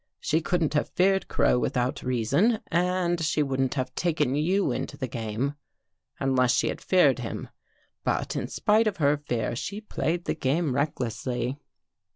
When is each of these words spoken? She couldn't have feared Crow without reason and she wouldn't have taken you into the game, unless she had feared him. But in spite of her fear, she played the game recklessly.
She 0.19 0.41
couldn't 0.41 0.73
have 0.73 0.89
feared 0.89 1.27
Crow 1.27 1.59
without 1.59 2.01
reason 2.01 2.59
and 2.71 3.21
she 3.23 3.43
wouldn't 3.43 3.75
have 3.75 3.93
taken 3.93 4.33
you 4.33 4.71
into 4.71 4.97
the 4.97 5.07
game, 5.07 5.53
unless 6.19 6.55
she 6.55 6.69
had 6.69 6.81
feared 6.81 7.19
him. 7.19 7.49
But 8.03 8.35
in 8.35 8.47
spite 8.47 8.87
of 8.87 8.97
her 8.97 9.15
fear, 9.17 9.55
she 9.55 9.79
played 9.79 10.25
the 10.25 10.33
game 10.33 10.73
recklessly. 10.73 11.59